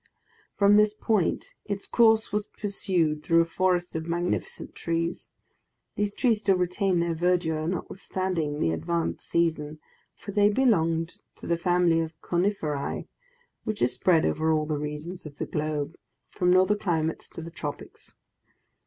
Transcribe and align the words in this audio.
From 0.55 0.77
this 0.77 0.95
point 0.95 1.53
its 1.63 1.85
course 1.85 2.31
was 2.33 2.47
pursued 2.47 3.21
through 3.21 3.41
a 3.41 3.45
forest 3.45 3.95
of 3.95 4.07
magnificent 4.07 4.73
trees. 4.73 5.29
These 5.95 6.15
trees 6.15 6.39
still 6.39 6.55
retained 6.55 7.03
their 7.03 7.13
verdure, 7.13 7.67
notwithstanding 7.69 8.59
the 8.59 8.71
advanced 8.71 9.27
season, 9.27 9.77
for 10.15 10.31
they 10.31 10.49
belonged 10.49 11.19
to 11.35 11.45
the 11.45 11.55
family 11.55 11.99
of 11.99 12.19
"coniferae," 12.19 13.09
which 13.63 13.79
is 13.83 13.93
spread 13.93 14.25
over 14.25 14.51
all 14.51 14.65
the 14.65 14.79
regions 14.79 15.27
of 15.27 15.37
the 15.37 15.45
globe, 15.45 15.93
from 16.31 16.49
northern 16.51 16.79
climates 16.79 17.29
to 17.29 17.43
the 17.43 17.51
tropics. 17.51 18.15